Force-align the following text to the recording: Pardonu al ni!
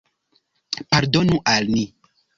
Pardonu 0.95 1.37
al 1.55 1.73
ni! 1.75 1.85